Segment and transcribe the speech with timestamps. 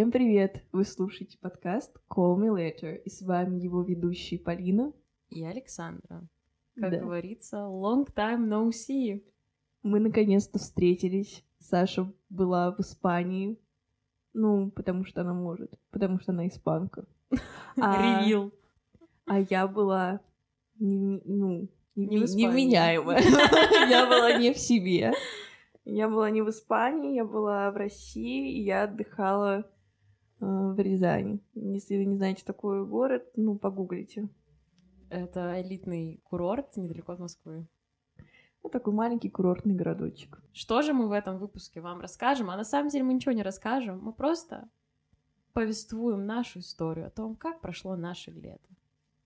[0.00, 0.64] Всем привет!
[0.72, 4.94] Вы слушаете подкаст Call Me Later, и с вами его ведущие Полина
[5.28, 6.26] и Александра.
[6.74, 7.00] Как Да.
[7.00, 9.22] говорится, long time no see.
[9.82, 11.44] Мы наконец-то встретились.
[11.58, 13.58] Саша была в Испании,
[14.32, 17.04] ну, потому что она может, потому что она испанка.
[17.76, 18.54] А, Ревил.
[19.26, 20.22] а я была
[20.78, 23.20] не, ну, не, Не в невменяемая.
[23.90, 25.12] Я была не в себе.
[25.84, 29.66] Я была не в Испании, я была в России, и я отдыхала
[30.40, 31.40] в Рязани.
[31.54, 34.28] Если вы не знаете такой город, ну, погуглите.
[35.10, 37.66] Это элитный курорт недалеко от Москвы.
[38.62, 40.42] Ну, такой маленький курортный городочек.
[40.52, 42.50] Что же мы в этом выпуске вам расскажем?
[42.50, 44.00] А на самом деле мы ничего не расскажем.
[44.02, 44.68] Мы просто
[45.52, 48.68] повествуем нашу историю о том, как прошло наше лето.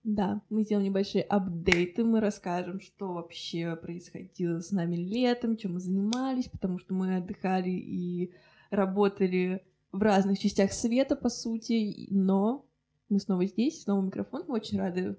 [0.03, 5.79] Да, мы сделаем небольшие апдейты, мы расскажем, что вообще происходило с нами летом, чем мы
[5.79, 8.31] занимались, потому что мы отдыхали и
[8.69, 12.65] работали в разных частях света, по сути, но
[13.09, 15.17] мы снова здесь, снова микрофон, мы очень рады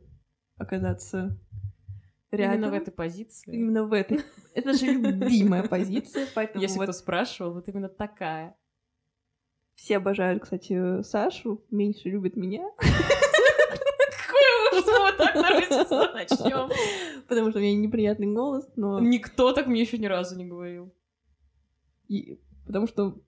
[0.56, 1.38] оказаться
[2.30, 2.54] рядом.
[2.58, 3.54] Именно в этой позиции.
[3.54, 4.20] Именно в этой.
[4.54, 8.56] Это же любимая позиция, поэтому Если кто спрашивал, вот именно такая.
[9.74, 15.34] все обожают, кстати, Сашу, меньше любят меня, Какой ужас, мы вот так
[16.14, 16.70] начнем.
[17.28, 19.00] потому что у меня неприятный голос, но...
[19.00, 20.92] Никто так мне еще ни разу не говорил.
[22.08, 23.20] И- потому что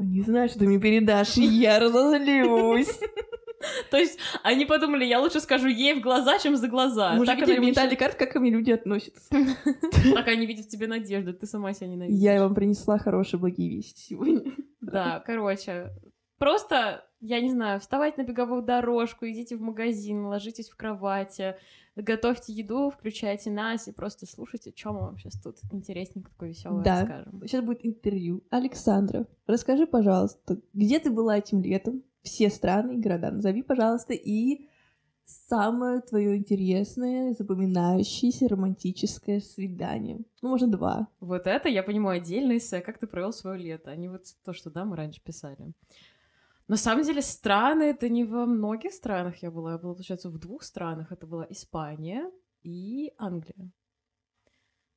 [0.00, 2.88] они знают, что ты мне передашь, и я разозлюсь.
[3.90, 7.12] То есть они подумали, я лучше скажу ей в глаза, чем за глаза.
[7.12, 9.28] Мужики так, тебе не дали карт, как ко мне люди относятся.
[10.14, 12.18] так они видят в тебе надежду, ты сама себя ненавидишь.
[12.18, 14.52] Я вам принесла хорошие благие вести сегодня.
[14.80, 15.90] Да, короче,
[16.38, 21.56] просто, я не знаю, вставайте на беговую дорожку, идите в магазин, ложитесь в кровати,
[22.02, 26.82] готовьте еду, включайте нас и просто слушайте, что мы вам сейчас тут интересненько такое веселое
[26.84, 27.00] Да.
[27.00, 27.42] расскажем.
[27.46, 28.42] Сейчас будет интервью.
[28.50, 32.02] Александра, расскажи, пожалуйста, где ты была этим летом?
[32.22, 34.68] Все страны и города назови, пожалуйста, и
[35.24, 40.18] самое твое интересное, запоминающееся романтическое свидание.
[40.42, 41.08] Ну, можно два.
[41.20, 44.52] Вот это, я понимаю, отдельный эссе, как ты провел свое лето, а не вот то,
[44.52, 45.72] что, да, мы раньше писали.
[46.70, 50.38] На самом деле, страны, это не во многих странах я была, я была, получается, в
[50.38, 51.10] двух странах.
[51.10, 52.30] Это была Испания
[52.62, 53.72] и Англия.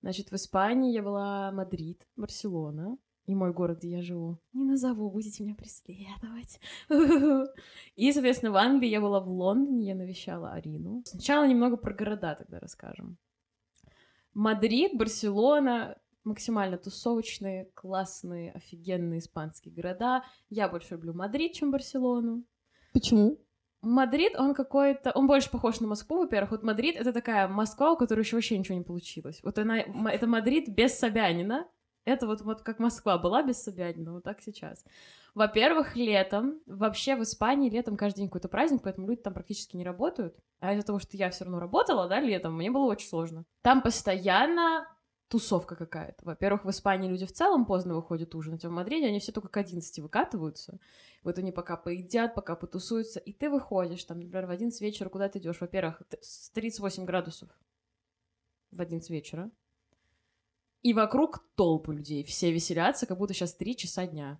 [0.03, 4.37] Значит, в Испании я была Мадрид, Барселона, и мой город, где я живу.
[4.53, 6.59] Не назову, будете меня преследовать.
[7.95, 11.01] И, соответственно, в Англии я была в Лондоне, я навещала Арину.
[11.07, 13.17] Сначала немного про города тогда расскажем.
[14.35, 20.23] Мадрид, Барселона, максимально тусовочные, классные, офигенные испанские города.
[20.49, 22.43] Я больше люблю Мадрид, чем Барселону.
[22.93, 23.37] Почему?
[23.81, 25.11] Мадрид, он какой-то...
[25.11, 26.51] Он больше похож на Москву, во-первых.
[26.51, 29.41] Вот Мадрид— это такая Москва, у которой еще вообще ничего не получилось.
[29.43, 29.79] Вот она...
[29.79, 31.67] Это Мадрид без Собянина.
[32.05, 34.85] Это вот, вот как Москва была без Собянина, вот так сейчас.
[35.35, 39.83] Во-первых, летом, вообще в Испании летом каждый день какой-то праздник, поэтому люди там практически не
[39.83, 40.35] работают.
[40.59, 43.45] А из-за того, что я все равно работала, да, летом, мне было очень сложно.
[43.61, 44.85] Там постоянно
[45.33, 46.23] тусовка какая-то.
[46.23, 49.47] Во-первых, в Испании люди в целом поздно выходят ужинать, а в Мадриде они все только
[49.47, 50.79] к 11 выкатываются.
[51.23, 55.29] Вот они пока поедят, пока потусуются, и ты выходишь, там, например, в 11 вечера куда
[55.29, 55.59] ты идешь?
[55.59, 57.49] Во-первых, т- с 38 градусов
[58.69, 59.49] в 11 вечера.
[60.83, 62.23] И вокруг толпы людей.
[62.23, 64.39] Все веселятся, как будто сейчас 3 часа дня.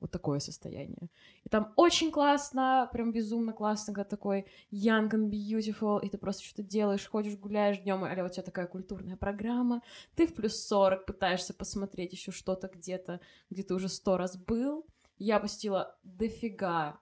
[0.00, 1.08] Вот такое состояние.
[1.44, 6.44] И там очень классно, прям безумно классно, когда такой young and beautiful, и ты просто
[6.44, 9.82] что-то делаешь, ходишь, гуляешь днем, а у тебя такая культурная программа,
[10.14, 14.86] ты в плюс 40 пытаешься посмотреть еще что-то где-то, где ты уже сто раз был.
[15.16, 16.98] Я посетила дофига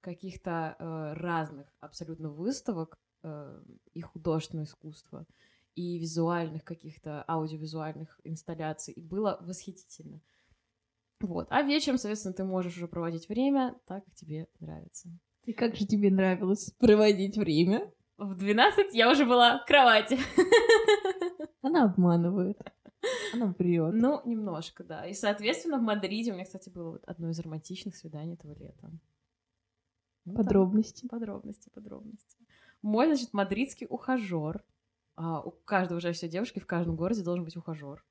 [0.00, 3.62] каких-то э, разных абсолютно выставок э,
[3.94, 5.26] и художественного искусства,
[5.74, 10.20] и визуальных каких-то аудиовизуальных инсталляций, и было восхитительно.
[11.20, 11.46] Вот.
[11.50, 15.08] А вечером, соответственно, ты можешь уже проводить время так, как тебе нравится.
[15.44, 17.90] И как же тебе нравилось проводить время?
[18.18, 20.18] В 12 я уже была в кровати.
[21.62, 22.60] Она обманывает.
[23.32, 23.94] Она врет.
[23.94, 25.06] Ну, немножко, да.
[25.06, 28.90] И, соответственно, в Мадриде у меня, кстати, было вот одно из романтичных свиданий этого лета.
[30.24, 30.34] Ну.
[30.34, 31.06] Подробности.
[31.06, 32.38] Подробности, подробности.
[32.82, 34.64] Мой, значит, мадридский ухажер.
[35.16, 38.04] А, у каждого же все девушки в каждом городе должен быть ухажер.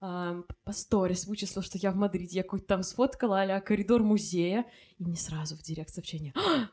[0.00, 2.38] А, по сторис вычислил, что я в Мадриде.
[2.38, 4.66] Я какой-то там сфоткала а коридор музея.
[4.98, 6.32] И мне сразу в директ сообщение.
[6.36, 6.68] «А,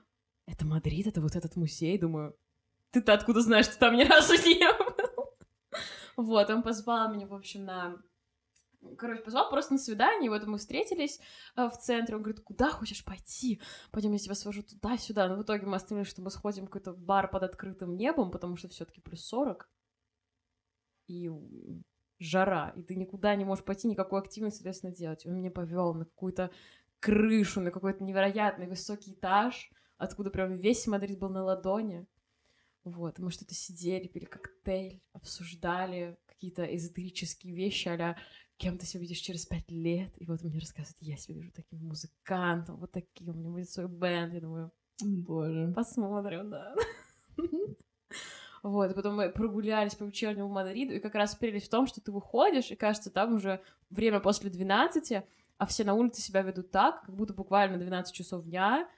[0.45, 1.97] это Мадрид, это вот этот музей.
[1.97, 2.35] Думаю,
[2.91, 5.29] ты-то откуда знаешь, что там ни разу не был?
[6.15, 7.97] Вот, он позвал меня, в общем, на
[8.97, 11.19] короче, позвал просто на свидание, и вот мы встретились
[11.55, 13.61] э, в центре, он говорит, куда хочешь пойти?
[13.91, 15.27] Пойдем, я тебя свожу туда-сюда.
[15.27, 18.57] Но в итоге мы остановились, что мы сходим в какой-то бар под открытым небом, потому
[18.57, 19.69] что все таки плюс 40.
[21.07, 21.29] И
[22.23, 25.25] жара, и ты никуда не можешь пойти, никакой активности, соответственно, делать.
[25.25, 26.51] Он меня повел на какую-то
[27.03, 32.07] крышу на какой-то невероятный высокий этаж, откуда прям весь Мадрид был на ладони.
[32.85, 38.15] Вот, мы что-то сидели, пили коктейль, обсуждали какие-то эзотерические вещи, а
[38.57, 41.79] кем ты себя видишь через пять лет, и вот мне рассказывают, я себя вижу таким
[41.79, 44.71] музыкантом, вот таким, у меня будет свой band, я думаю,
[45.01, 45.73] Боже.
[45.75, 46.75] посмотрим, да.
[48.63, 52.13] Вот, потом мы прогулялись по вечернему Мадриду, и как раз прелесть в том, что ты
[52.13, 55.21] выходишь, и кажется, там уже время после 12,
[55.57, 58.89] а все на улице себя ведут так, как будто буквально 12 часов дня,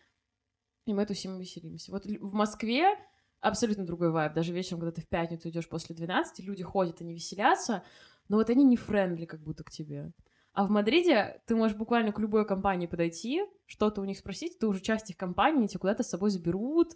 [0.86, 1.92] и мы тусим и веселимся.
[1.92, 2.96] Вот в Москве
[3.42, 4.34] абсолютно другой вайб.
[4.34, 7.84] Даже вечером, когда ты в пятницу идешь после 12, люди ходят, они веселятся,
[8.30, 10.12] но вот они не friendly как будто к тебе.
[10.54, 14.68] А в Мадриде ты можешь буквально к любой компании подойти, что-то у них спросить, ты
[14.68, 16.94] уже часть их компании, тебя куда-то с собой заберут,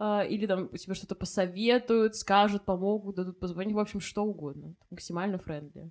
[0.00, 4.74] или там тебе что-то посоветуют, скажут, помогут, дадут позвонить, в общем, что угодно.
[4.90, 5.90] Максимально friendly.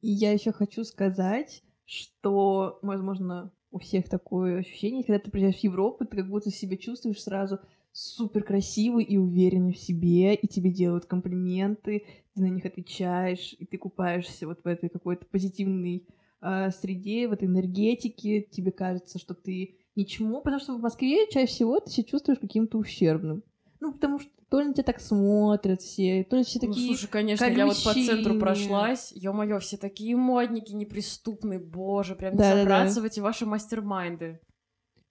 [0.00, 5.64] И я еще хочу сказать, что, возможно, у всех такое ощущение, когда ты приезжаешь в
[5.64, 7.58] Европу, ты как будто себя чувствуешь сразу
[7.92, 12.04] супер красивый и уверенный в себе, и тебе делают комплименты,
[12.34, 16.06] ты на них отвечаешь, и ты купаешься вот в этой какой-то позитивной
[16.40, 21.46] э, среде, в этой энергетике, тебе кажется, что ты ничему, потому что в Москве чаще
[21.46, 23.42] всего ты себя чувствуешь каким-то ущербным.
[23.80, 26.94] Ну, потому что то ли на тебя так смотрят все, то ли все такие Ну,
[26.94, 32.38] слушай, конечно, я вот по центру прошлась, ё-моё, все такие модники, неприступные, боже, прям не
[32.38, 32.60] Да-да-да.
[32.60, 34.40] собраться в эти ваши мастер-майнды.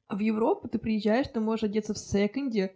[0.08, 2.76] А в Европу ты приезжаешь, ты можешь одеться в секонде,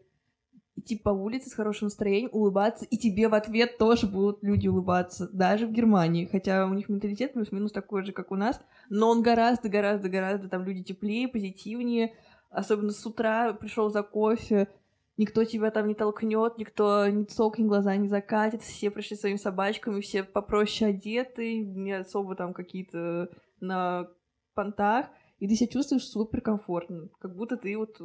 [0.85, 5.27] идти по улице с хорошим настроением, улыбаться, и тебе в ответ тоже будут люди улыбаться,
[5.33, 9.21] даже в Германии, хотя у них менталитет плюс-минус такой же, как у нас, но он
[9.21, 12.13] гораздо-гораздо-гораздо, там люди теплее, позитивнее,
[12.49, 14.69] особенно с утра пришел за кофе,
[15.17, 20.01] никто тебя там не толкнет, никто не цокнет, глаза не закатит, все пришли своими собачками,
[20.01, 23.29] все попроще одеты, не особо там какие-то
[23.59, 24.07] на
[24.53, 25.07] понтах,
[25.39, 27.97] и ты себя чувствуешь супер комфортно, как будто ты вот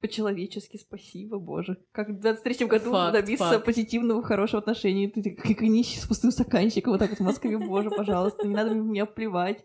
[0.00, 1.76] по-человечески, спасибо, боже.
[1.92, 3.64] Как в 23 году Факт, добиться факт.
[3.64, 5.08] позитивного, хорошего отношения.
[5.08, 8.74] Ты как нищий с пустым стаканчиком, вот так вот в Москве, боже, пожалуйста, не надо
[8.74, 9.64] меня плевать.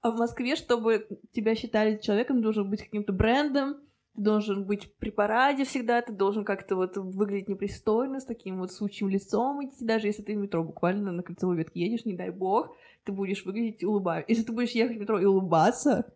[0.00, 3.76] А в Москве, чтобы тебя считали человеком, должен быть каким-то брендом,
[4.14, 8.72] ты должен быть при параде всегда, ты должен как-то вот выглядеть непристойно, с таким вот
[8.72, 12.30] сучьим лицом идти, даже если ты в метро буквально на кольцевой ветке едешь, не дай
[12.30, 12.74] бог,
[13.04, 14.26] ты будешь выглядеть улыбаясь.
[14.28, 16.12] Если ты будешь ехать в метро и улыбаться,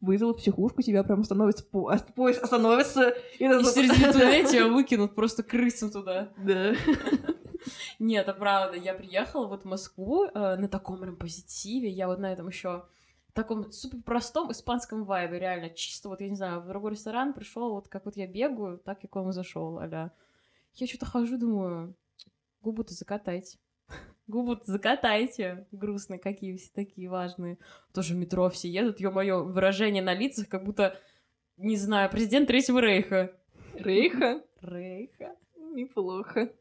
[0.00, 1.90] вызовут психушку, тебя прям становится по...
[1.90, 3.44] ост- поезд остановится, и...
[3.44, 6.32] И середине туннеля тебя выкинут просто крысу туда.
[6.38, 6.74] Да.
[7.98, 8.76] Нет, это правда.
[8.76, 11.88] Я приехала вот в Москву э, на таком прям позитиве.
[11.88, 12.84] Я вот на этом еще
[13.32, 15.70] таком супер простом испанском вайбе, реально.
[15.70, 19.04] Чисто вот, я не знаю, в другой ресторан пришел, вот как вот я бегаю, так
[19.04, 20.12] и к вам зашел, аля.
[20.74, 21.96] Я что-то хожу, думаю,
[22.60, 23.58] губы-то закатайте.
[24.28, 25.66] Губы-то закатайте.
[25.72, 27.58] Грустные какие все такие важные.
[27.92, 30.96] Тоже в метро все едут, ё-моё, выражение на лицах, как будто,
[31.56, 33.32] не знаю, президент Третьего Рейха.
[33.74, 34.42] Рейха?
[34.60, 35.34] Рейха.
[35.56, 36.52] Неплохо.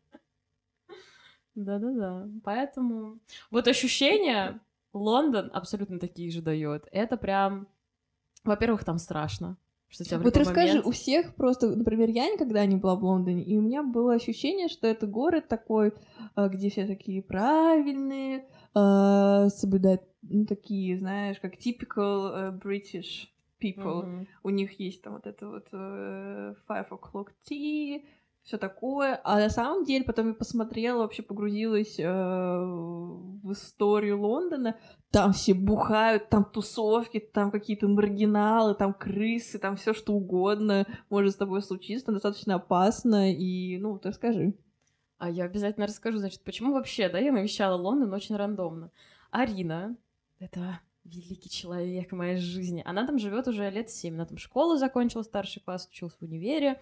[1.56, 2.28] Да-да-да.
[2.44, 3.20] Поэтому
[3.52, 4.60] вот ощущения
[4.94, 6.88] Лондон абсолютно такие же дает.
[6.92, 7.68] Это прям,
[8.44, 9.58] во-первых, там страшно.
[9.90, 13.44] Что тебя Вот расскажи, момент- у всех просто, например, я никогда не была в Лондоне,
[13.44, 15.94] и у меня было ощущение, что это город такой,
[16.36, 23.28] а, где все такие правильные, а, соблюдают, ну, такие, знаешь, как typical э, British
[23.62, 24.06] people.
[24.06, 24.28] Мгм.
[24.44, 28.04] У них есть там вот это вот э, five o'clock tea,
[28.48, 29.20] все такое.
[29.26, 34.80] А на самом деле потом я посмотрела, вообще погрузилась э, в историю Лондона.
[35.12, 41.34] Там все бухают, там тусовки, там какие-то маргиналы, там крысы, там все что угодно может
[41.34, 42.14] с тобой случиться.
[42.14, 43.34] Достаточно опасно.
[43.34, 44.54] И, ну, ты расскажи.
[45.18, 48.92] А я обязательно расскажу, значит, почему вообще, да, я навещала Лондон очень рандомно.
[49.30, 49.98] Арина,
[50.40, 54.78] это великий человек в моей жизни, она там живет уже лет семь, она там школу
[54.78, 56.80] закончила, старший класс, училась в универе,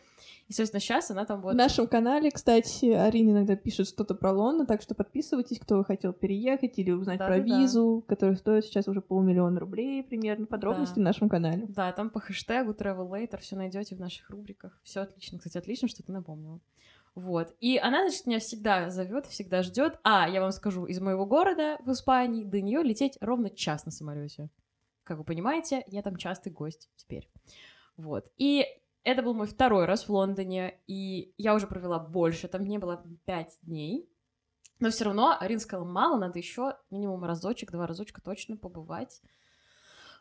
[0.47, 1.53] и, собственно, сейчас она там вот...
[1.53, 6.13] В нашем канале, кстати, Арина иногда пишет что-то про Лондон, так что подписывайтесь, кто хотел
[6.13, 7.59] переехать или узнать про Да-да-да.
[7.61, 10.45] визу, которая стоит сейчас уже полмиллиона рублей примерно.
[10.45, 11.01] Подробности Да.
[11.01, 11.65] в нашем канале.
[11.67, 14.79] Да, там по хэштегу Travel Later все найдете в наших рубриках.
[14.83, 15.37] Все отлично.
[15.37, 16.59] Кстати, отлично, что ты напомнила.
[17.15, 17.55] Вот.
[17.61, 19.99] И она, значит, меня всегда зовет, всегда ждет.
[20.03, 23.91] А, я вам скажу, из моего города в Испании до нее лететь ровно час на
[23.91, 24.49] самолете.
[25.03, 27.29] Как вы понимаете, я там частый гость теперь.
[27.95, 28.29] Вот.
[28.37, 28.65] И
[29.03, 33.01] это был мой второй раз в Лондоне, и я уже провела больше, там не было
[33.25, 34.09] пять дней.
[34.79, 39.21] Но все равно Арина сказала, мало, надо еще минимум разочек, два разочка точно побывать.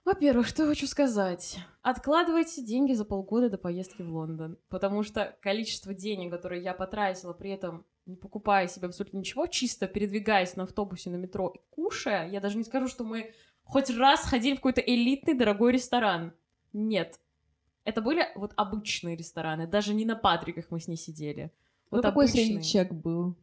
[0.05, 1.59] Во-первых, что я хочу сказать.
[1.81, 7.33] Откладывайте деньги за полгода до поездки в Лондон, потому что количество денег, которые я потратила,
[7.33, 12.29] при этом не покупая себе абсолютно ничего, чисто передвигаясь на автобусе, на метро и кушая,
[12.29, 13.33] я даже не скажу, что мы
[13.63, 16.35] хоть раз ходили в какой-то элитный дорогой ресторан?
[16.75, 17.19] Нет.
[17.85, 21.51] Это были вот обычные рестораны, даже не на Патриках мы с ней сидели.
[21.91, 22.45] Ну, Вот какой обычные.
[22.45, 23.37] средний чек был?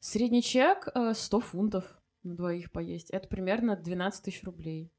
[0.00, 3.10] Средний чек э, 100 фунтов на двоих поесть.
[3.10, 4.90] Это примерно 12 тысяч рублей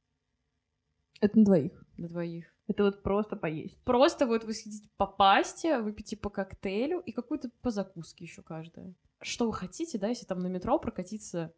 [1.24, 1.86] Это на двоих.
[1.96, 2.54] на двоих.
[2.68, 3.82] Это вот просто поесть.
[3.86, 8.94] Просто вот вы сидите по пасте, выпьете по коктейлю и какую-то по закуске еще каждая.
[9.22, 11.54] Что вы хотите, да, если там на метро прокатиться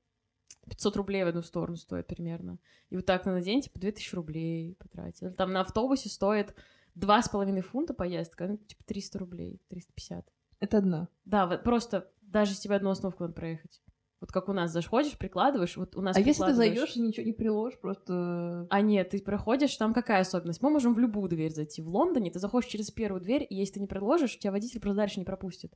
[0.69, 2.59] 500 рублей в одну сторону стоит примерно.
[2.91, 5.29] И вот так на день, типа, 2000 рублей потратили.
[5.29, 6.53] Там на автобусе стоит
[6.95, 10.31] 2,5 фунта поездка, ну, типа, 300 рублей, 350.
[10.59, 11.07] Это одна.
[11.25, 13.81] Да, вот просто даже если тебе одну остановку надо проехать.
[14.21, 17.25] Вот как у нас заходишь, прикладываешь, вот у нас А если ты зайдешь и ничего
[17.25, 18.65] не приложишь, просто...
[18.69, 20.61] а нет, ты проходишь, там какая особенность?
[20.61, 21.81] Мы можем в любую дверь зайти.
[21.81, 24.97] В Лондоне ты заходишь через первую дверь, и если ты не предложишь, тебя водитель просто
[24.97, 25.73] дальше не пропустит.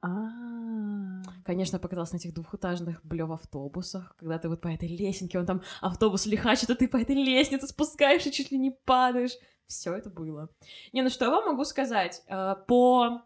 [0.00, 0.08] А,
[1.44, 5.62] Конечно, покаталась на этих двухэтажных блёв автобусах, когда ты вот по этой лесенке, он там
[5.80, 9.32] автобус лихачит, а ты по этой лестнице спускаешься, чуть ли не падаешь.
[9.66, 10.48] Все это было.
[10.92, 12.22] Не, ну что я вам могу сказать?
[12.28, 13.22] Э, По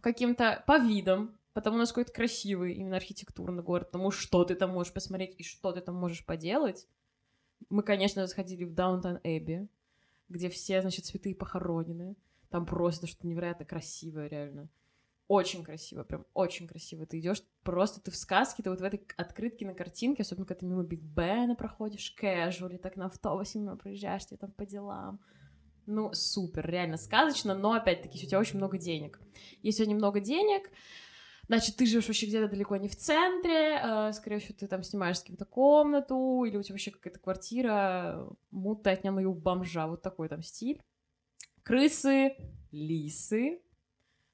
[0.00, 4.92] каким-то, по видам, потому насколько это красивый именно архитектурный город, потому что ты там можешь
[4.92, 6.86] посмотреть и что ты там можешь поделать.
[7.68, 9.68] Мы, конечно, сходили в Даунтон Эбби,
[10.28, 12.16] где все, значит, святые похоронены.
[12.48, 14.68] Там просто что-то невероятно красивое, реально.
[15.28, 17.06] Очень красиво, прям очень красиво.
[17.06, 20.58] Ты идешь, просто ты в сказке, ты вот в этой открытке на картинке, особенно когда
[20.58, 25.20] ты мимо Биг Бена проходишь, кэжуали, так на автобусе мимо проезжаешь, тебе там по делам.
[25.86, 29.20] Ну, супер, реально сказочно, но, опять-таки, у тебя очень много денег.
[29.62, 30.68] Если у тебя немного денег,
[31.50, 35.18] значит, ты живешь вообще где-то далеко не в центре, э, скорее всего, ты там снимаешь
[35.18, 40.28] с кем-то комнату, или у тебя вообще какая-то квартира, мутная отняла у бомжа, вот такой
[40.28, 40.80] там стиль.
[41.64, 42.36] Крысы,
[42.70, 43.62] лисы,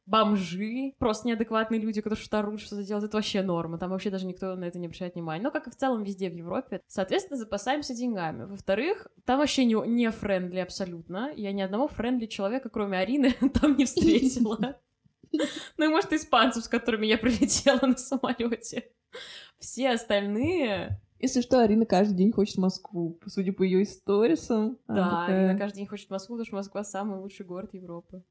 [0.04, 4.26] бомжи, просто неадекватные люди, которые что-то орут, что-то делают, это вообще норма, там вообще даже
[4.26, 5.42] никто на это не обращает внимания.
[5.42, 6.82] Но как и в целом везде в Европе.
[6.86, 8.44] Соответственно, запасаемся деньгами.
[8.44, 11.32] Во-вторых, там вообще не, не friendly абсолютно.
[11.34, 14.78] Я ни одного friendly человека, кроме Арины, там не встретила.
[15.76, 18.90] Ну и, может, испанцев, с которыми я прилетела на самолете.
[19.58, 21.00] Все остальные...
[21.18, 23.18] Если что, Арина каждый день хочет Москву.
[23.26, 24.78] Судя по ее историсам.
[24.86, 28.22] Да, такая, Арина каждый день хочет Москву, потому что Москва самый лучший город Европы.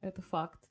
[0.00, 0.67] Это факт.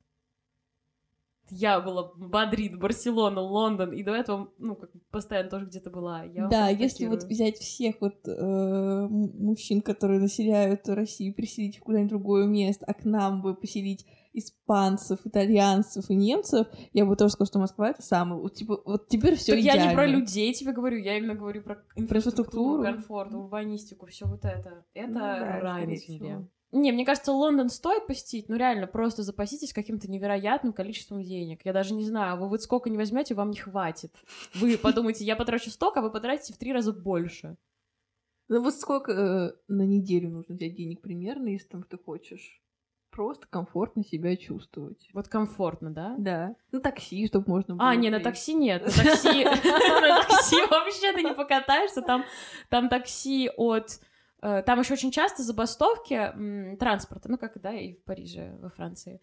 [1.50, 6.24] Я была Мадрид, Барселона, Лондон, и до этого, ну, как бы постоянно тоже где-то была.
[6.24, 12.12] Я Да, если вот взять всех вот э, мужчин, которые населяют Россию, переселить их куда-нибудь
[12.12, 17.32] в другое место, а к нам бы поселить испанцев, итальянцев и немцев, я бы тоже
[17.32, 19.82] сказала, что Москва это самый, вот, типа, вот теперь все Так идеально.
[19.82, 22.84] я не про людей тебе говорю, я именно говорю про инфраструктуру, инфраструктуру?
[22.84, 24.86] комфорт, урбанистику, все вот это.
[24.94, 26.48] Это Ну да, рай на земле.
[26.72, 31.62] Не, мне кажется, Лондон стоит посетить, но реально просто запаситесь каким-то невероятным количеством денег.
[31.64, 34.14] Я даже не знаю, вы вот сколько не возьмете, вам не хватит.
[34.54, 37.56] Вы подумайте, я потрачу столько, а вы потратите в три раза больше.
[38.50, 42.62] Ну вот сколько э, на неделю нужно взять денег примерно, если там ты хочешь
[43.18, 45.10] просто комфортно себя чувствовать.
[45.14, 46.16] Вот комфортно, да?
[46.20, 46.56] Да.
[46.72, 47.90] На такси, чтобы можно было.
[47.90, 48.84] А, не, на такси нет.
[48.86, 52.02] На такси, вообще ты не покатаешься.
[52.02, 54.00] Там такси от...
[54.41, 59.22] э, Там еще очень часто забастовки транспорта, ну, как, да, и в Париже, во Франции.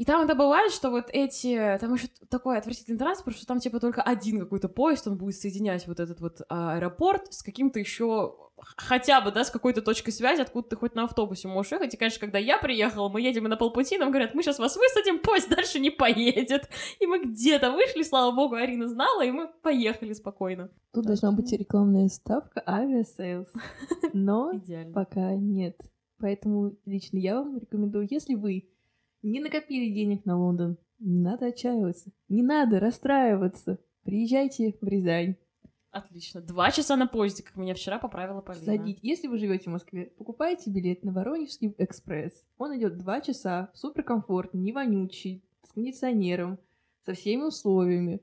[0.00, 1.76] И там это бывает, что вот эти...
[1.78, 5.86] Там еще такой отвратительный транспорт, что там, типа, только один какой-то поезд, он будет соединять
[5.86, 8.34] вот этот вот а, аэропорт с каким-то еще
[8.78, 11.92] хотя бы, да, с какой-то точкой связи, откуда ты хоть на автобусе можешь ехать.
[11.92, 14.74] И, конечно, когда я приехала, мы едем и на полпути, нам говорят, мы сейчас вас
[14.74, 16.70] высадим, поезд дальше не поедет.
[16.98, 20.68] И мы где-то вышли, слава богу, Арина знала, и мы поехали спокойно.
[20.94, 23.52] Тут Так должна быть рекламная вставка Aviasales.
[24.14, 24.50] Но
[24.94, 25.78] пока нет.
[26.18, 28.70] Поэтому лично я вам рекомендую, если вы
[29.22, 33.78] не накопили денег на Лондон, не надо отчаиваться, не надо расстраиваться.
[34.02, 35.36] Приезжайте в Рязань.
[35.90, 36.40] Отлично.
[36.40, 38.64] Два часа на поезде, как меня вчера поправила Полина.
[38.64, 39.00] Садить.
[39.02, 42.46] Если вы живете в Москве, покупайте билет на Воронежский экспресс.
[42.58, 46.58] Он идет два часа, супер комфортный, не вонючий, с кондиционером,
[47.04, 48.20] со всеми условиями.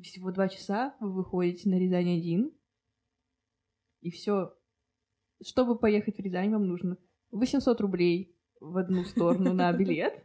[0.00, 2.52] Всего два часа вы выходите на Рязань один,
[4.00, 4.54] и все.
[5.44, 6.98] Чтобы поехать в Рязань, вам нужно
[7.30, 8.31] 800 рублей
[8.62, 10.24] в одну сторону на билет.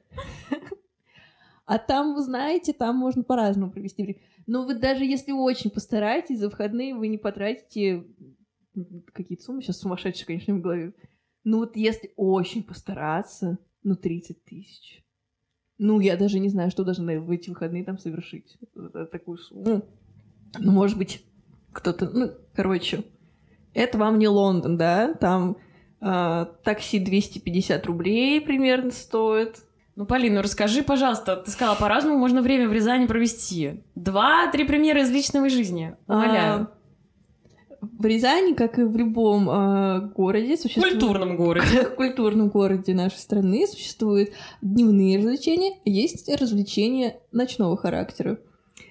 [1.65, 4.21] А там, вы знаете, там можно по-разному провести время.
[4.45, 8.05] Но вы даже если очень постараетесь, за выходные вы не потратите
[9.11, 10.93] какие-то суммы, сейчас сумасшедшие, конечно, в голове.
[11.43, 15.03] Ну вот если очень постараться, ну 30 тысяч.
[15.79, 18.57] Ну, я даже не знаю, что должны в эти выходные там совершить.
[18.73, 19.83] За такую сумму.
[20.57, 21.23] Ну, может быть,
[21.71, 22.09] кто-то...
[22.09, 23.03] Ну, короче,
[23.73, 25.13] это вам не Лондон, да?
[25.13, 25.57] Там
[25.99, 29.57] такси 250 рублей примерно стоит.
[29.95, 33.81] Ну, Полина, ну расскажи, пожалуйста, ты сказала, по-разному можно время в Рязани провести.
[33.95, 35.95] Два-три примера из личной жизни.
[36.07, 36.69] Умоляю.
[37.81, 40.99] В Рязани, как и в любом э, городе, существует...
[40.99, 41.85] культурном городе.
[41.97, 48.39] культурном городе нашей страны существуют дневные развлечения, есть развлечения ночного характера.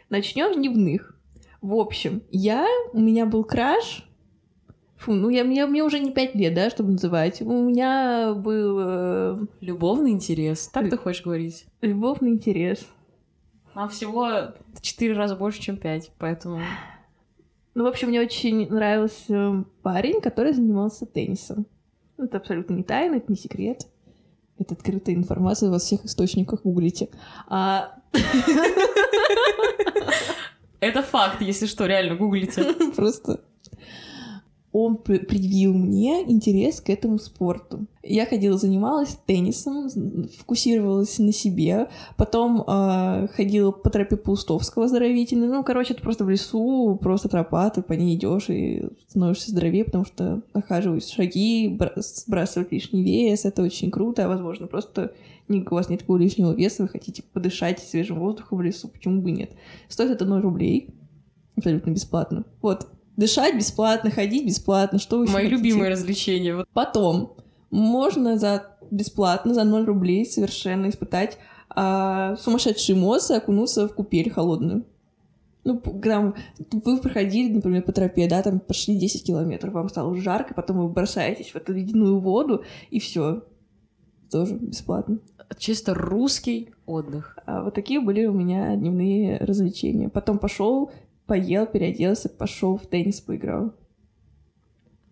[0.08, 1.16] Начнем с дневных.
[1.60, 4.08] В общем, я, у меня был краш,
[5.06, 7.40] Фу, ну я, мне, мне уже не пять лет, да, чтобы называть.
[7.40, 10.66] У меня был э, Любовный интерес.
[10.66, 11.64] Так ты хочешь говорить?
[11.80, 12.84] любовный интерес.
[13.76, 16.60] Нам всего четыре раза больше, чем пять, поэтому...
[17.74, 21.66] Ну, в общем, мне очень нравился парень, который занимался теннисом.
[22.16, 23.86] Ну, Это абсолютно не тайна, это не секрет.
[24.58, 27.10] Это открытая информация во всех источниках, гуглите.
[27.46, 27.94] А
[30.80, 32.74] Это факт, если что, реально, гуглите.
[32.96, 33.40] просто
[34.78, 37.86] он пр- предъявил мне интерес к этому спорту.
[38.02, 39.88] Я ходила, занималась теннисом,
[40.38, 45.48] фокусировалась на себе, потом э, ходила по тропе Паустовского оздоровительной.
[45.48, 49.84] Ну, короче, это просто в лесу, просто тропа, ты по ней идешь и становишься здоровее,
[49.84, 55.14] потому что нахаживаешь шаги, бра- сбрасывать лишний вес, это очень круто, а возможно, просто
[55.48, 59.30] у вас нет такого лишнего веса, вы хотите подышать свежим воздухом в лесу, почему бы
[59.30, 59.52] нет.
[59.88, 60.90] Стоит это 0 рублей,
[61.56, 62.44] абсолютно бесплатно.
[62.60, 65.50] Вот, дышать бесплатно, ходить бесплатно, что вы Мои хотите?
[65.56, 66.64] любимые развлечения.
[66.72, 67.36] Потом
[67.70, 74.84] можно за бесплатно, за 0 рублей совершенно испытать а, сумасшедшие эмоции, окунуться в купель холодную.
[75.64, 76.36] Ну, там,
[76.70, 80.88] вы проходили, например, по тропе, да, там прошли 10 километров, вам стало жарко, потом вы
[80.88, 83.42] бросаетесь в эту ледяную воду, и все.
[84.30, 85.18] Тоже бесплатно.
[85.58, 87.36] чисто русский отдых.
[87.46, 90.08] А вот такие были у меня дневные развлечения.
[90.08, 90.92] Потом пошел,
[91.26, 93.72] поел, переоделся, пошел в теннис, поиграл.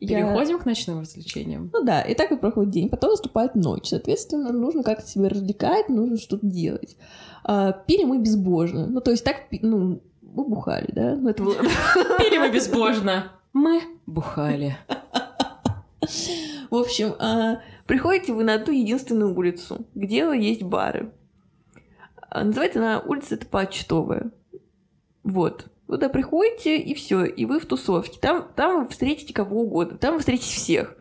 [0.01, 1.71] Я- Переходим к ночным развлечениям.
[1.73, 2.89] Ну да, и так и проходит день.
[2.91, 3.89] Потом наступает ночь.
[3.89, 6.97] Соответственно, нужно как-то себя развлекать, нужно что-то делать.
[7.43, 8.87] А, пили мы безбожно.
[8.87, 11.15] Ну, то есть так, ну, мы бухали, да?
[11.17, 11.55] Ну, это было...
[12.19, 13.33] Пили мы безбожно.
[13.55, 14.77] Мы бухали.
[16.71, 21.13] В общем, а, приходите вы на одну единственную улицу, где есть бары.
[22.29, 24.31] А, Называется она улица это Почтовая.
[25.23, 25.67] Вот.
[25.87, 28.19] Вы туда приходите, и все, и вы в тусовке.
[28.19, 30.97] Там, там вы встретите кого угодно, там вы встретите всех.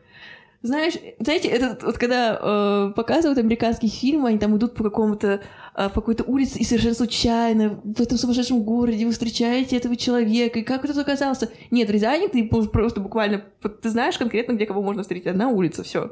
[0.62, 5.42] Знаешь, знаете, это вот когда э, показывают американские фильмы, они там идут по какому-то
[5.76, 10.60] э, по какой-то улице, и совершенно случайно в этом сумасшедшем городе вы встречаете этого человека,
[10.60, 11.52] и как это оказался?
[11.70, 13.44] Нет, в Рязани ты просто буквально,
[13.82, 15.28] ты знаешь конкретно, где кого можно встретить.
[15.28, 16.12] Одна улица, все.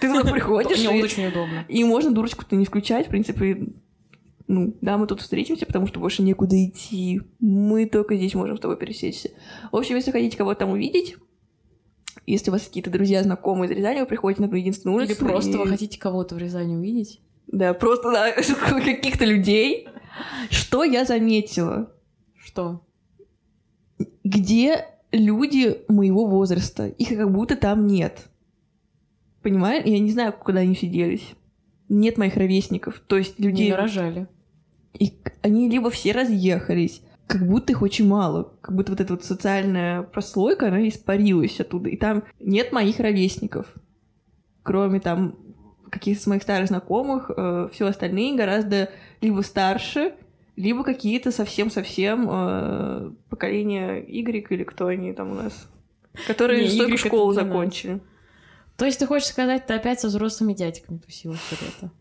[0.00, 1.64] Ты туда приходишь, Мне очень удобно.
[1.68, 3.66] и можно дурочку-то не включать, в принципе.
[4.52, 7.22] Ну, да, мы тут встретимся, потому что больше некуда идти.
[7.40, 9.30] Мы только здесь можем с тобой пересечься.
[9.70, 11.16] В общем, если хотите кого-то там увидеть,
[12.26, 15.12] если у вас какие-то друзья, знакомые из Рязани, вы приходите на одну единственную улицу.
[15.12, 17.22] Или просто и- вы хотите кого-то в Рязани увидеть?
[17.46, 18.32] Да, просто да,
[18.84, 19.88] каких-то людей.
[20.50, 21.90] Что я заметила?
[22.36, 22.82] Что?
[24.22, 26.88] Где люди моего возраста?
[26.88, 28.28] Их как будто там нет.
[29.40, 29.84] Понимаешь?
[29.86, 31.24] Я не знаю, куда они все делись.
[31.88, 33.00] Нет моих ровесников.
[33.06, 33.70] То есть Не людей...
[33.70, 34.28] нарожали.
[34.98, 39.24] И они либо все разъехались, как будто их очень мало, как будто вот эта вот
[39.24, 43.66] социальная прослойка, она испарилась оттуда, и там нет моих ровесников,
[44.62, 45.38] кроме там
[45.90, 47.30] каких-то моих старых знакомых,
[47.72, 50.14] все остальные гораздо либо старше,
[50.56, 55.68] либо какие-то совсем-совсем э, поколения Y или кто они там у нас,
[56.26, 58.00] которые Не, только школу закончили.
[58.76, 61.92] То есть ты хочешь сказать, ты опять со взрослыми дядьками тусила все это?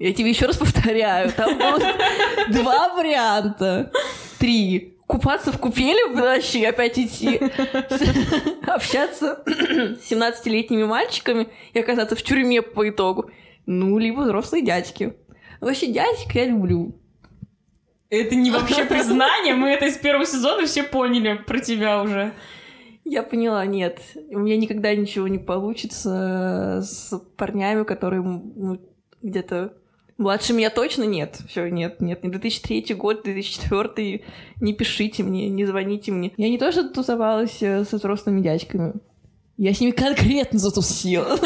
[0.00, 1.78] Я тебе еще раз повторяю, там было
[2.48, 3.92] два варианта.
[4.38, 4.96] Три.
[5.06, 7.38] Купаться в купели в ночи, опять идти.
[8.66, 13.30] Общаться с 17-летними мальчиками и оказаться в тюрьме по итогу.
[13.66, 15.12] Ну, либо взрослые дядьки.
[15.60, 16.98] Вообще, дядьек я люблю.
[18.08, 22.32] Это не вообще признание, мы это из первого сезона все поняли про тебя уже.
[23.04, 24.00] Я поняла, нет.
[24.30, 28.80] У меня никогда ничего не получится с парнями, которые ну,
[29.20, 29.74] где-то
[30.20, 31.38] младше меня точно нет.
[31.48, 32.22] Все, нет, нет.
[32.22, 34.22] Не 2003 год, 2004.
[34.60, 36.32] Не пишите мне, не звоните мне.
[36.36, 38.94] Я не то, что тусовалась э, со взрослыми дядьками.
[39.56, 41.38] Я с ними конкретно затусила.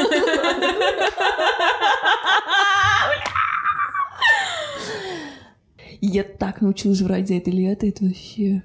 [6.01, 8.63] Я так научилась врать за это лето, это вообще...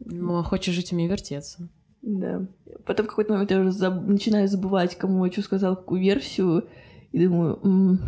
[0.00, 1.68] Ну, а хочешь жить, умей вертеться.
[2.02, 2.46] Да.
[2.84, 6.68] Потом в какой-то момент я уже заб- начинаю забывать, кому я что сказала, какую версию,
[7.14, 8.00] и думаю, «М,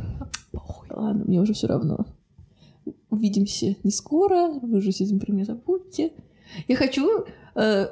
[0.51, 2.07] похуй, ладно, мне уже все равно.
[3.09, 6.13] Увидимся не скоро, вы же этим про меня забудьте.
[6.67, 7.87] Я хочу, э,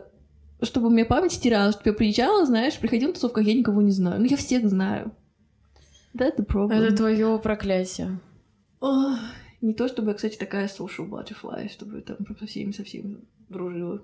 [0.61, 3.81] чтобы у меня память стиралась, чтобы я приезжала, знаешь, приходила на тусовку, а я никого
[3.81, 4.21] не знаю.
[4.21, 5.13] Ну, я всех знаю.
[6.15, 6.73] That's the problem.
[6.73, 8.19] Это твое проклятие.
[8.81, 9.17] Ох,
[9.61, 14.03] не то, чтобы я, кстати, такая social butterfly, чтобы там со всеми, со всеми дружила.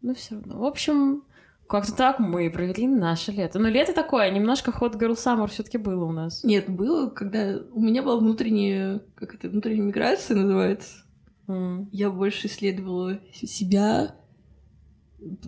[0.00, 0.58] но все равно.
[0.58, 1.22] В общем,
[1.68, 3.58] как-то так мы провели наше лето.
[3.58, 6.44] Но лето такое, немножко hot girl summer все таки было у нас.
[6.44, 11.04] Нет, было, когда у меня была внутренняя, как это, внутренняя миграция называется.
[11.48, 11.88] М.
[11.92, 14.16] Я больше исследовала себя.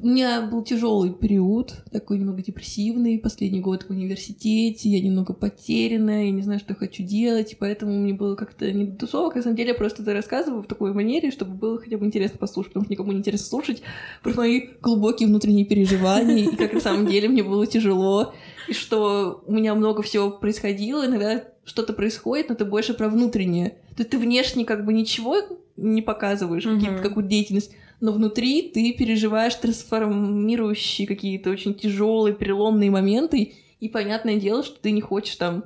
[0.02, 6.24] У меня был тяжелый период, такой немного депрессивный, последний год в университете, я немного потерянная,
[6.26, 9.42] я не знаю, что хочу делать, и поэтому мне было как-то не до тусовок, на
[9.42, 12.72] самом деле я просто это рассказываю в такой манере, чтобы было хотя бы интересно послушать,
[12.72, 13.82] потому что никому не интересно слушать
[14.22, 18.34] про мои глубокие внутренние переживания, и как на самом деле мне было тяжело,
[18.68, 23.70] и что у меня много всего происходило, иногда что-то происходит, но это больше про внутреннее.
[23.96, 25.36] То есть ты внешне как бы ничего
[25.76, 33.54] не показываешь, какие-то- какую-то деятельность, но внутри ты переживаешь трансформирующие какие-то очень тяжелые, переломные моменты,
[33.80, 35.64] и понятное дело, что ты не хочешь там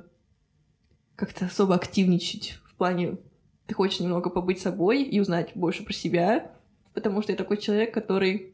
[1.15, 3.17] как-то особо активничать в плане
[3.67, 6.51] ты хочешь немного побыть собой и узнать больше про себя,
[6.93, 8.53] потому что я такой человек, который,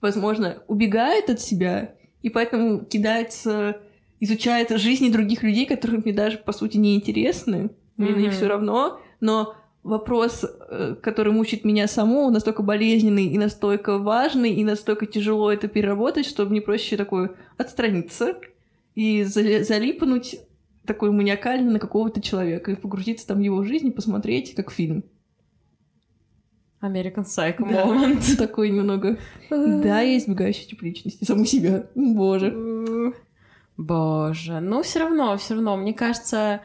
[0.00, 3.80] возможно, убегает от себя, и поэтому кидается,
[4.20, 7.70] изучает жизни других людей, которые мне даже, по сути, не интересны.
[7.96, 8.36] Мне на них Мгм.
[8.36, 14.64] все равно, но вопрос, э, который мучит меня саму, настолько болезненный и настолько важный, и
[14.64, 18.38] настолько тяжело это переработать, что мне проще такое отстраниться
[18.96, 20.36] и зали- залипнуть
[20.86, 25.04] такой маниакально на какого-то человека и погрузиться там в его жизнь и посмотреть как фильм.
[26.82, 27.84] American Psycho Да.
[27.86, 28.36] moment.
[28.36, 29.16] Такой немного.
[29.48, 31.86] Да, я избегающая тип личности, саму себя.
[31.94, 33.14] Боже.
[33.78, 36.60] Боже, ну все равно, все равно, мне кажется,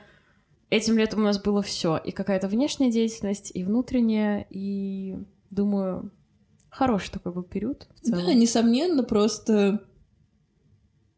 [0.70, 5.18] этим летом у нас было все, и какая-то внешняя деятельность, и внутренняя, и
[5.50, 6.12] думаю,
[6.70, 7.88] хороший такой был период.
[8.04, 9.84] Да, несомненно, просто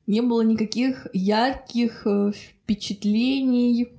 [0.07, 3.93] не было никаких ярких э, впечатлений.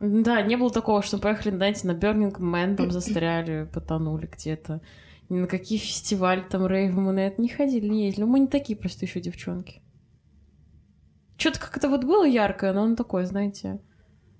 [0.00, 4.80] Да, не было такого, что мы поехали, знаете, на Burning Man, там застряли, потонули где-то.
[5.28, 8.24] Ни на какие фестивали, там, рейвы мы на это не ходили, не ездили.
[8.24, 9.80] Мы не такие просто еще девчонки.
[11.36, 13.80] Что-то как-то вот было яркое, но оно такое, знаете.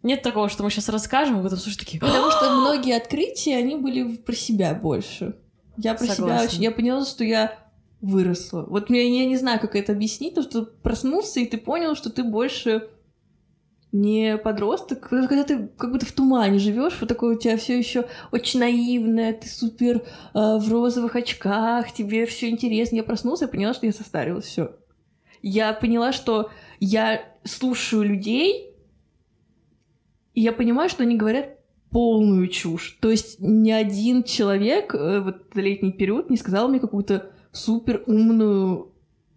[0.03, 2.01] Нет такого, что мы сейчас расскажем, и вы там слушаете такие...
[2.01, 5.37] Потому что многие открытия, они были про себя больше.
[5.77, 6.49] Я про себя Согласна.
[6.49, 6.63] очень...
[6.63, 7.59] Я поняла, что я
[8.01, 8.65] выросла.
[8.69, 12.11] Вот мне, я не знаю, как это объяснить, то что проснулся, и ты понял, что
[12.11, 12.89] ты больше
[13.93, 18.07] не подросток, когда ты как будто в тумане живешь, вот такое у тебя все еще
[18.33, 22.97] очень наивное, ты супер э, в розовых очках, тебе все интересно.
[22.97, 24.75] Я проснулся и поняла, что я состарилась, все.
[25.43, 28.72] Я поняла, что я слушаю людей,
[30.35, 31.59] и я понимаю, что они говорят
[31.91, 32.97] полную чушь.
[33.01, 38.03] То есть ни один человек э, в этот летний период не сказал мне какую-то супер
[38.07, 38.93] умную,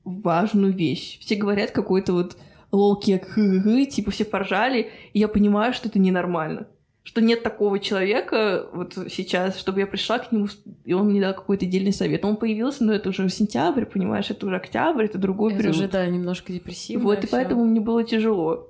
[0.06, 1.20] важную вещь.
[1.20, 2.38] Все говорят какой-то вот
[2.72, 6.68] хы-хы, типа все поржали, и я понимаю, что это ненормально.
[7.04, 10.48] Что нет такого человека вот сейчас, чтобы я пришла к нему,
[10.86, 12.26] и он мне дал какой-то отдельный совет.
[12.26, 15.76] Он появился, но это уже сентябрь, понимаешь, это уже октябрь, это другой Это период.
[15.76, 17.04] уже, да, немножко депрессивно.
[17.04, 18.70] Вот, и поэтому мне было тяжело.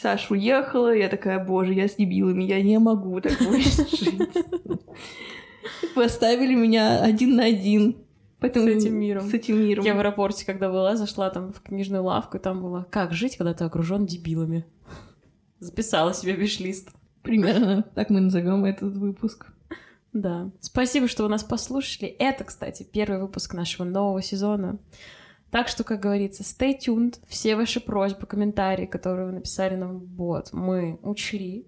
[0.00, 4.30] Саша уехала, я такая, боже, я с дебилами, я не могу так больше жить.
[5.94, 7.96] Поставили меня один на один.
[8.38, 9.28] Поэтому С этим миром.
[9.28, 9.84] С этим миром.
[9.84, 13.36] Я в аэропорте, когда была, зашла там в книжную лавку, и там было «Как жить,
[13.36, 14.64] когда ты окружен дебилами?»
[15.58, 16.88] Записала себе виш-лист.
[17.22, 19.48] Примерно так мы назовем этот выпуск.
[20.14, 20.50] Да.
[20.60, 22.08] Спасибо, что вы нас послушали.
[22.08, 24.78] Это, кстати, первый выпуск нашего нового сезона.
[25.50, 27.18] Так что, как говорится, stay tuned.
[27.26, 31.66] Все ваши просьбы, комментарии, которые вы написали нам в бот, мы учли.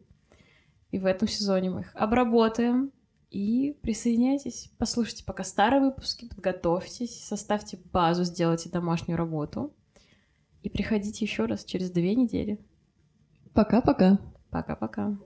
[0.90, 2.92] И в этом сезоне мы их обработаем.
[3.30, 9.72] И присоединяйтесь, послушайте пока старые выпуски, подготовьтесь, составьте базу, сделайте домашнюю работу.
[10.62, 12.60] И приходите еще раз через две недели.
[13.54, 14.18] Пока-пока.
[14.50, 15.16] Пока-пока.